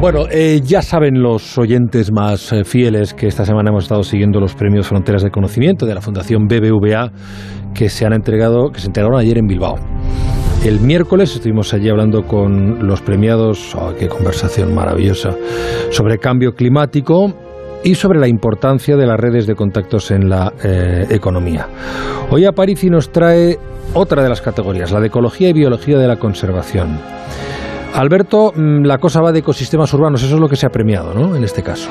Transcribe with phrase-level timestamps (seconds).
[0.00, 4.40] Bueno, eh, ya saben los oyentes más eh, fieles que esta semana hemos estado siguiendo
[4.40, 7.10] los premios Fronteras de Conocimiento de la Fundación BBVA
[7.74, 9.76] que se han entregado, que se entregaron ayer en Bilbao.
[10.64, 15.34] El miércoles estuvimos allí hablando con los premiados, oh, qué conversación maravillosa,
[15.90, 17.32] sobre cambio climático
[17.82, 21.68] y sobre la importancia de las redes de contactos en la eh, economía.
[22.30, 23.58] Hoy Aparici nos trae
[23.94, 26.98] otra de las categorías, la de ecología y biología de la conservación.
[27.96, 31.14] Alberto, mm, la cosa va de ecosistemas urbanos, eso es lo que se ha premiado,
[31.14, 31.34] ¿no?
[31.34, 31.90] En este caso.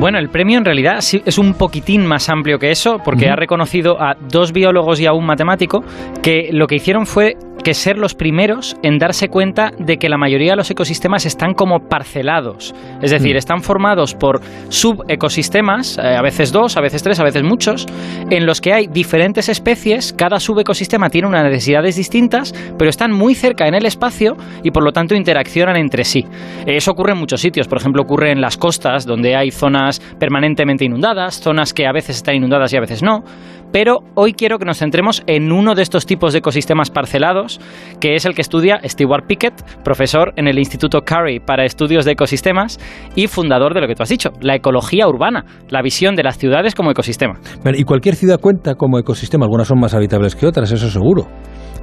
[0.00, 4.00] Bueno, el premio en realidad es un poquitín más amplio que eso, porque ha reconocido
[4.00, 5.82] a dos biólogos y a un matemático
[6.22, 7.34] que lo que hicieron fue
[7.68, 11.52] que ser los primeros en darse cuenta de que la mayoría de los ecosistemas están
[11.52, 12.74] como parcelados.
[13.02, 13.36] Es decir, mm.
[13.36, 17.84] están formados por subecosistemas, eh, a veces dos, a veces tres, a veces muchos,
[18.30, 23.34] en los que hay diferentes especies, cada subecosistema tiene unas necesidades distintas, pero están muy
[23.34, 26.24] cerca en el espacio y por lo tanto interaccionan entre sí.
[26.64, 30.86] Eso ocurre en muchos sitios, por ejemplo, ocurre en las costas, donde hay zonas permanentemente
[30.86, 33.24] inundadas, zonas que a veces están inundadas y a veces no
[33.72, 37.60] pero hoy quiero que nos centremos en uno de estos tipos de ecosistemas parcelados,
[38.00, 42.12] que es el que estudia Stewart Pickett, profesor en el Instituto Curry para Estudios de
[42.12, 42.78] Ecosistemas
[43.14, 46.38] y fundador de lo que tú has dicho, la ecología urbana, la visión de las
[46.38, 47.38] ciudades como ecosistema.
[47.74, 51.26] Y cualquier ciudad cuenta como ecosistema, algunas son más habitables que otras, eso seguro.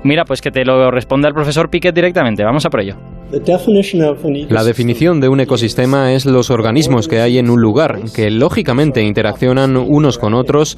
[0.05, 2.95] Mira, pues que te lo responda el profesor Pickett directamente, vamos a por ello.
[4.49, 9.01] La definición de un ecosistema es los organismos que hay en un lugar, que lógicamente
[9.01, 10.77] interaccionan unos con otros,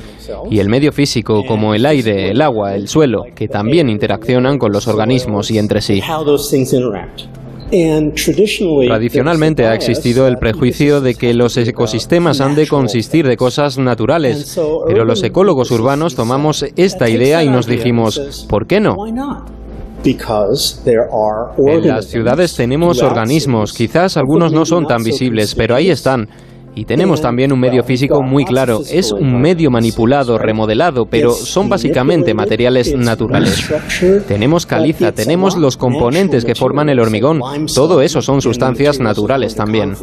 [0.49, 4.71] y el medio físico como el aire, el agua, el suelo, que también interaccionan con
[4.71, 6.01] los organismos y entre sí.
[8.87, 14.57] Tradicionalmente ha existido el prejuicio de que los ecosistemas han de consistir de cosas naturales,
[14.87, 18.95] pero los ecólogos urbanos tomamos esta idea y nos dijimos, ¿por qué no?
[21.57, 26.29] En las ciudades tenemos organismos, quizás algunos no son tan visibles, pero ahí están.
[26.77, 28.81] Y tenemos también un medio físico muy claro.
[28.87, 33.67] Es un medio manipulado, remodelado, pero son básicamente materiales naturales.
[34.27, 37.41] Tenemos caliza, tenemos los componentes que forman el hormigón.
[37.73, 39.95] Todo eso son sustancias naturales también.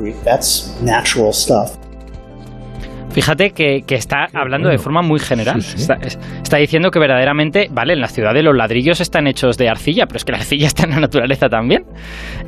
[3.14, 5.60] Fíjate que, está hablando de forma muy general.
[5.60, 10.06] Está, diciendo que verdaderamente, vale, en la ciudad de los ladrillos están hechos de arcilla,
[10.06, 11.84] pero es que la arcilla está en la naturaleza también.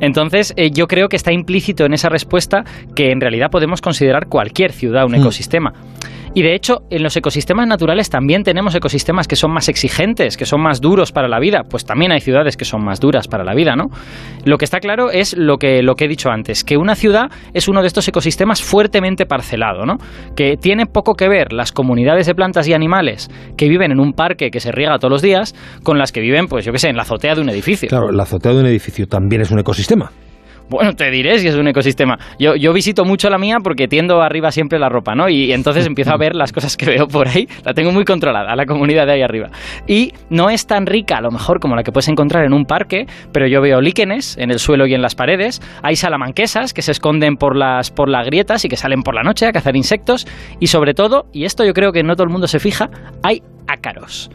[0.01, 4.27] Entonces, eh, yo creo que está implícito en esa respuesta que en realidad podemos considerar
[4.27, 5.21] cualquier ciudad un hmm.
[5.21, 5.73] ecosistema.
[6.33, 10.45] Y de hecho, en los ecosistemas naturales también tenemos ecosistemas que son más exigentes, que
[10.45, 11.63] son más duros para la vida.
[11.69, 13.85] Pues también hay ciudades que son más duras para la vida, ¿no?
[14.45, 17.31] Lo que está claro es lo que, lo que he dicho antes, que una ciudad
[17.53, 19.97] es uno de estos ecosistemas fuertemente parcelado, ¿no?
[20.35, 24.13] Que tiene poco que ver las comunidades de plantas y animales que viven en un
[24.13, 26.89] parque que se riega todos los días con las que viven, pues yo qué sé,
[26.89, 27.89] en la azotea de un edificio.
[27.89, 30.11] Claro, la azotea de un edificio también es un ecosistema.
[30.69, 32.17] Bueno, te diré si es un ecosistema.
[32.37, 35.29] Yo, yo visito mucho la mía porque tiendo arriba siempre la ropa, ¿no?
[35.29, 37.47] Y, entonces empiezo a ver las cosas que veo por ahí.
[37.63, 39.49] La tengo muy controlada, la comunidad de ahí arriba.
[39.87, 42.65] Y no es tan rica, a lo mejor, como la que puedes encontrar en un
[42.65, 45.61] parque, pero yo veo líquenes en el suelo y en las paredes.
[45.83, 49.23] Hay salamanquesas que se esconden por las, por las grietas y que salen por la
[49.23, 50.27] noche a cazar insectos.
[50.59, 52.89] Y sobre todo, y esto yo creo que no todo el mundo se fija,
[53.23, 54.29] hay ácaros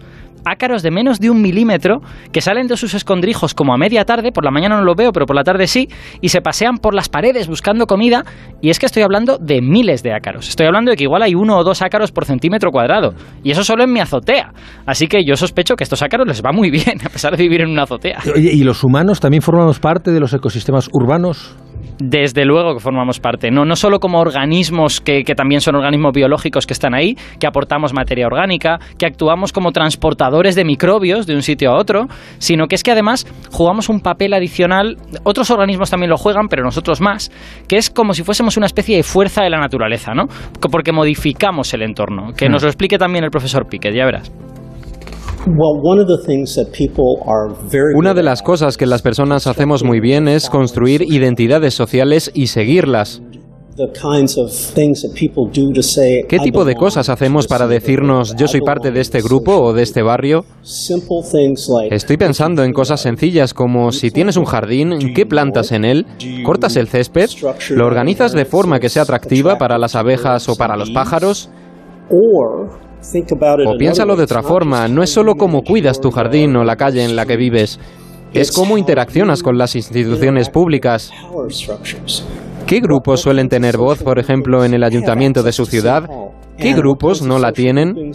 [0.44, 2.00] ácaros de menos de un milímetro
[2.32, 5.12] que salen de sus escondrijos como a media tarde, por la mañana no lo veo,
[5.12, 5.88] pero por la tarde sí,
[6.20, 8.24] y se pasean por las paredes buscando comida,
[8.60, 10.48] y es que estoy hablando de miles de ácaros.
[10.48, 13.64] Estoy hablando de que igual hay uno o dos ácaros por centímetro cuadrado, y eso
[13.64, 14.52] solo en mi azotea.
[14.86, 17.42] Así que yo sospecho que a estos ácaros les va muy bien, a pesar de
[17.42, 18.20] vivir en una azotea.
[18.36, 21.56] ¿y los humanos también formamos parte de los ecosistemas urbanos?
[21.98, 26.12] Desde luego que formamos parte, no, no solo como organismos que, que, también son organismos
[26.12, 31.34] biológicos que están ahí, que aportamos materia orgánica, que actuamos como transportadores de microbios de
[31.34, 35.90] un sitio a otro, sino que es que además jugamos un papel adicional, otros organismos
[35.90, 37.30] también lo juegan, pero nosotros más,
[37.68, 40.26] que es como si fuésemos una especie de fuerza de la naturaleza, ¿no?
[40.70, 42.32] Porque modificamos el entorno.
[42.36, 44.32] Que nos lo explique también el profesor Piquet, ya verás.
[47.96, 52.46] Una de las cosas que las personas hacemos muy bien es construir identidades sociales y
[52.46, 53.20] seguirlas.
[56.28, 59.82] ¿Qué tipo de cosas hacemos para decirnos yo soy parte de este grupo o de
[59.82, 60.44] este barrio?
[61.90, 66.06] Estoy pensando en cosas sencillas como si tienes un jardín, ¿qué plantas en él?
[66.44, 67.30] ¿Cortas el césped?
[67.70, 71.50] ¿Lo organizas de forma que sea atractiva para las abejas o para los pájaros?
[73.66, 77.04] O piénsalo de otra forma, no es solo cómo cuidas tu jardín o la calle
[77.04, 77.78] en la que vives,
[78.32, 81.10] es cómo interaccionas con las instituciones públicas.
[82.66, 86.08] ¿Qué grupos suelen tener voz, por ejemplo, en el ayuntamiento de su ciudad?
[86.56, 88.12] ¿Qué grupos no la tienen?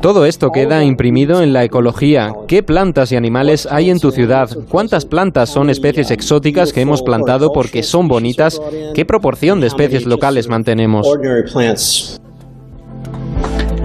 [0.00, 2.32] Todo esto queda imprimido en la ecología.
[2.48, 4.48] ¿Qué plantas y animales hay en tu ciudad?
[4.70, 8.60] ¿Cuántas plantas son especies exóticas que hemos plantado porque son bonitas?
[8.94, 11.06] ¿Qué proporción de especies locales mantenemos?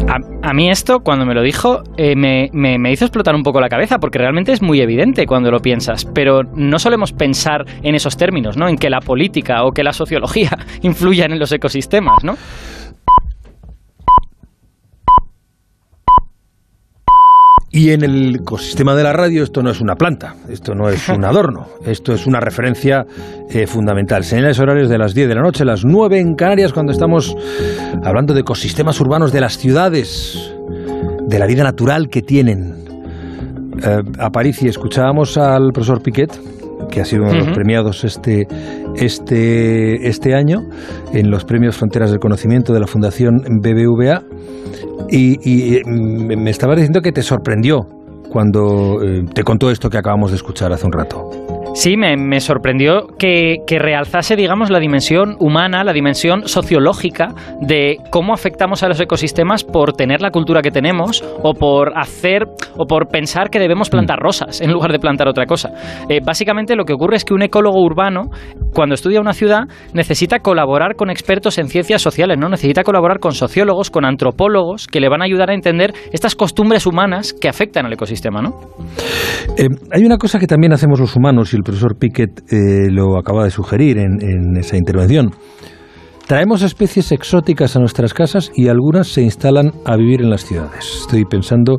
[0.10, 3.70] A, mí esto, cuando me lo dijo, eh, me, me, hizo explotar un poco la
[3.70, 8.18] cabeza, porque realmente es muy evidente cuando lo piensas, pero no solemos pensar en esos
[8.18, 8.68] términos, ¿no?
[8.68, 10.50] En que la política o que la sociología
[10.82, 12.38] influyan en los ecosistemas, ¿no?
[17.72, 21.08] Y en el ecosistema de la radio esto no es una planta, esto no es
[21.08, 23.06] un adorno, esto es una referencia
[23.50, 24.24] eh, fundamental.
[24.24, 27.36] Señales horarios de las 10 de la noche, las 9 en Canarias, cuando estamos
[28.04, 30.52] hablando de ecosistemas urbanos de las ciudades,
[31.28, 32.80] de la vida natural que tienen.
[33.84, 36.38] Eh, a París y escuchábamos al profesor Piquet,
[36.90, 38.48] que ha sido uno de los premiados este,
[38.96, 40.62] este, este año
[41.14, 44.24] en los premios Fronteras del Conocimiento de la Fundación BBVA
[45.12, 47.88] y, me estaba diciendo que te sorprendió
[48.30, 51.49] cuando eh, te contó esto que acabamos de escuchar hace un rato.
[51.74, 58.84] Sí, me, sorprendió que, realzase, digamos, la dimensión humana, la dimensión sociológica de cómo afectamos
[58.84, 63.50] a los ecosistemas por tener la cultura que tenemos o por hacer o por pensar
[63.50, 64.24] que debemos plantar mm.
[64.24, 65.70] rosas en lugar de plantar otra cosa.
[66.10, 68.30] Eh, básicamente lo que ocurre es que un ecólogo urbano,
[68.74, 69.64] cuando estudia una ciudad,
[69.94, 72.50] necesita colaborar con expertos en ciencias sociales, ¿no?
[72.50, 76.86] Necesita colaborar con sociólogos, con antropólogos que le van a ayudar a entender estas costumbres
[76.86, 78.60] humanas que afectan al ecosistema, ¿no?
[79.58, 83.18] Eh, hay una cosa que también hacemos los humanos y el profesor Pickett eh, lo
[83.18, 85.32] acaba de sugerir en, esa intervención.
[86.30, 91.00] Traemos especies exóticas a nuestras casas y algunas se instalan a vivir en las ciudades.
[91.02, 91.78] Estoy pensando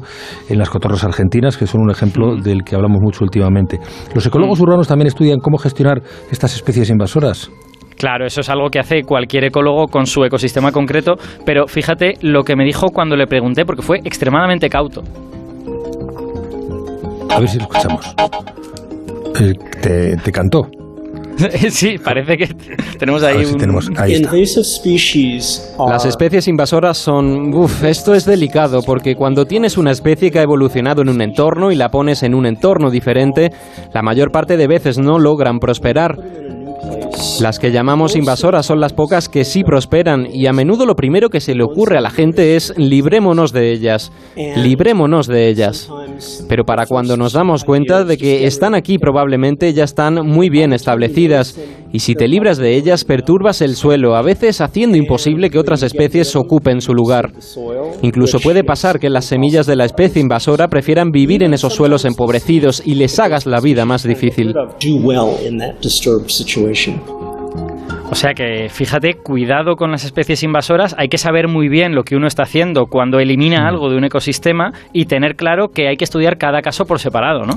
[0.49, 3.79] en las cotorras argentinas, que son un ejemplo del que hablamos mucho últimamente.
[4.13, 4.63] Los ecólogos mm.
[4.65, 6.03] urbanos también estudian cómo gestionar
[6.33, 7.49] estas especies invasoras.
[7.97, 11.15] Claro, eso es algo que hace cualquier ecólogo con su ecosistema concreto,
[11.47, 15.05] pero fíjate lo que me dijo cuando le pregunté, porque fue extremadamente cauto.
[17.31, 18.17] A ver si lo escuchamos.
[19.81, 20.63] te, cantó.
[21.71, 22.47] Sí, parece que
[22.99, 23.45] tenemos ahí,
[25.89, 27.55] Las especies invasoras son...
[27.55, 31.71] Uf, esto es delicado porque cuando tienes una especie que ha evolucionado en un entorno
[31.71, 33.51] y la pones en un entorno diferente,
[33.93, 36.17] la mayor parte de veces no logran prosperar.
[37.41, 41.29] Las que llamamos invasoras son las pocas que sí prosperan y a menudo lo primero
[41.29, 45.91] que se le ocurre a la gente es librémonos de ellas, librémonos de ellas.
[46.49, 50.73] Pero para cuando nos damos cuenta de que están aquí probablemente ya están muy bien
[50.73, 51.59] establecidas
[51.93, 55.83] y si te libras de ellas perturbas el suelo, a veces haciendo imposible que otras
[55.83, 57.33] especies ocupen su lugar.
[58.03, 62.05] Incluso puede pasar que las semillas de la especie invasora prefieran vivir en esos suelos
[62.05, 64.55] empobrecidos y les hagas la vida más difícil.
[68.11, 72.03] O sea que fíjate, cuidado con las especies invasoras, hay que saber muy bien lo
[72.03, 73.67] que uno está haciendo cuando elimina mm.
[73.67, 77.45] algo de un ecosistema y tener claro que hay que estudiar cada caso por separado,
[77.45, 77.55] ¿no?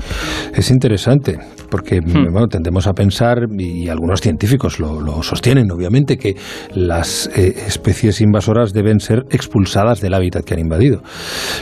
[0.53, 1.39] Es interesante,
[1.69, 2.31] porque hmm.
[2.31, 6.35] bueno, tendemos a pensar, y algunos científicos lo, sostienen, obviamente, que
[6.73, 11.01] las eh, especies invasoras deben ser expulsadas del hábitat que han invadido.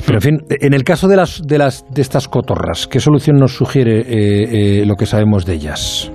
[0.05, 3.37] Pero en fin, en el caso de las de las de estas cotorras, ¿qué solución
[3.37, 6.11] nos sugiere eh, eh, lo que sabemos de ellas?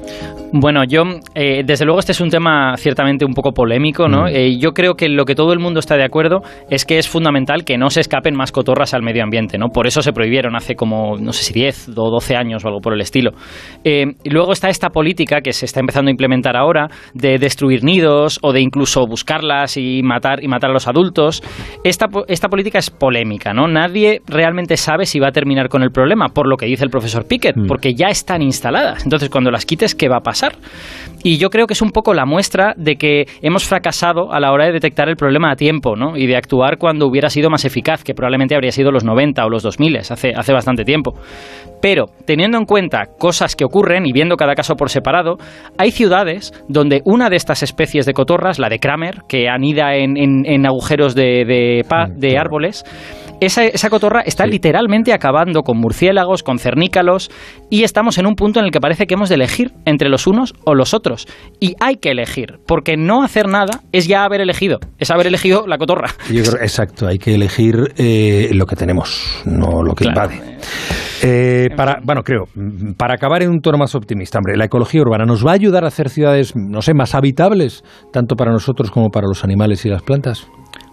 [0.53, 1.03] Bueno, yo,
[1.35, 4.23] eh, desde luego, este es un tema ciertamente un poco polémico, ¿no?
[4.23, 4.29] Mm.
[4.29, 6.41] Eh, yo creo que lo que todo el mundo está de acuerdo
[6.71, 9.69] es que es fundamental que no se escapen más cotorras al medio ambiente, ¿no?
[9.71, 12.81] Por eso se prohibieron hace como, no sé si 10 o 12 años o algo
[12.81, 13.33] por el estilo.
[13.83, 17.83] Eh, y luego está esta política que se está empezando a implementar ahora de destruir
[17.83, 21.43] nidos o de incluso buscarlas y matar, y matar a los adultos.
[21.83, 23.67] Esta, esta política es polémica, ¿no?
[23.67, 26.91] Nadie realmente sabe si va a terminar con el problema, por lo que dice el
[26.91, 27.67] profesor Pickett, mm.
[27.67, 29.03] porque ya están instaladas.
[29.03, 30.36] Entonces, cuando las quites, ¿qué va a pasar?
[31.23, 34.53] Y yo creo que es un poco la muestra de que hemos fracasado a la
[34.53, 36.17] hora de detectar el problema a tiempo ¿no?
[36.17, 39.49] y de actuar cuando hubiera sido más eficaz, que probablemente habría sido los 90 o
[39.49, 41.15] los 2000, hace, hace bastante tiempo.
[41.83, 45.37] Pero, teniendo en cuenta cosas que ocurren y viendo cada caso por separado,
[45.79, 50.17] hay ciudades donde una de estas especies de cotorras, la de Kramer, que anida en,
[50.17, 52.85] en, agujeros de, de, mm, de árboles,
[53.41, 57.31] esa, cotorra está literalmente acabando con murciélagos, con cernícalos,
[57.71, 60.27] y estamos en un punto en el que parece que hemos de elegir entre los
[60.27, 61.27] unos o los otros.
[61.61, 65.67] Y hay que elegir, porque no hacer nada es ya haber elegido, es haber elegido
[65.67, 66.11] la cotorra.
[66.31, 70.41] Yo creo, exacto, hay que elegir eh, lo que tenemos, no lo que invade.
[71.23, 72.45] Eh, para, bueno, creo,
[72.97, 75.85] para acabar en un tono más optimista, hombre, la ecología urbana nos va a ayudar
[75.85, 79.89] a hacer ciudades, no sé, más habitables, tanto para nosotros como para los animales y
[79.89, 80.47] las plantas.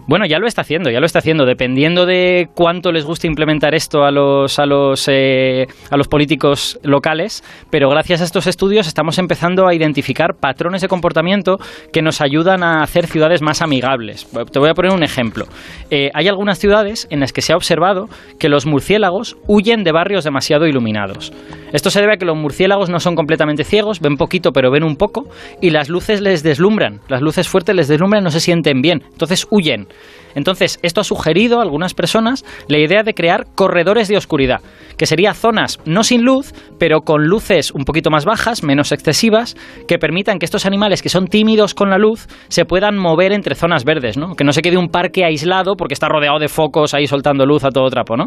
[0.06, 1.46] Bueno, ya lo está haciendo, ya lo está haciendo.
[1.46, 6.78] Dependiendo de cuánto les guste implementar esto a los, a los, eh, a los políticos
[6.82, 11.58] locales, pero gracias a estos estudios estamos empezando a identificar patrones de comportamiento
[11.90, 14.28] que nos ayudan a hacer ciudades más amigables.
[14.52, 15.46] Te voy a poner un ejemplo.
[15.90, 18.08] Eh, hay algunas ciudades en las que se ha observado
[18.38, 21.32] que los murciélagos huyen de barrios demasiado iluminados.
[21.74, 24.84] Esto se debe a que los murciélagos no son completamente ciegos, ven poquito pero ven
[24.84, 25.24] un poco,
[25.60, 29.44] y las luces les deslumbran, las luces fuertes les deslumbran no se sienten bien, entonces
[29.50, 29.88] huyen.
[30.36, 34.60] Entonces, esto ha sugerido a algunas personas la idea de crear corredores de oscuridad,
[34.96, 39.56] que serían zonas no sin luz, pero con luces un poquito más bajas, menos excesivas,
[39.88, 43.54] que permitan que estos animales que son tímidos con la luz se puedan mover entre
[43.54, 44.34] zonas verdes, ¿no?
[44.34, 47.64] Que no se quede un parque aislado porque está rodeado de focos ahí soltando luz
[47.64, 48.26] a todo trapo, ¿no?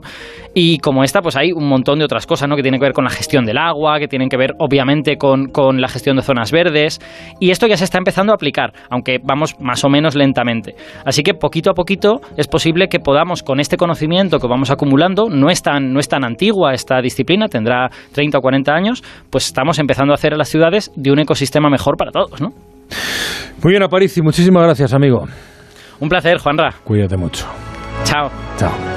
[0.54, 2.56] Y como esta, pues hay un montón de otras cosas, ¿no?
[2.56, 5.48] Que tienen que ver con la gestión del agua, que tienen que ver, obviamente, con,
[5.48, 7.00] con la gestión de zonas verdes.
[7.40, 10.76] Y esto ya se está empezando a aplicar, aunque vamos más o menos lentamente.
[11.06, 15.30] Así que poquito a poquito es posible que podamos, con este conocimiento que vamos acumulando,
[15.30, 16.24] no es tan, no es tan
[16.58, 20.50] antigua esta disciplina, tendrá 30 o 40 años, pues estamos empezando a hacer a las
[20.50, 22.50] ciudades de un ecosistema mejor para todos, ¿no?
[23.64, 25.26] Muy bien, y muchísimas gracias, amigo.
[26.00, 26.74] Un placer, Juanra.
[26.84, 27.46] Cuídate mucho.
[28.04, 28.30] Chao.
[28.58, 28.97] Chao.